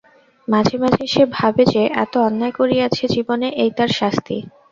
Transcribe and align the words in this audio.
মাঝে 0.47 0.75
মাঝে 0.77 1.03
সে 1.07 1.23
ভাবে 1.37 1.63
যে, 1.65 1.81
যত 1.95 2.13
অন্যায় 2.27 2.53
করিয়াছে 2.59 3.03
জীবনে 3.15 3.47
এই 3.63 3.71
তার 3.77 3.89
শাস্তি! 3.99 4.37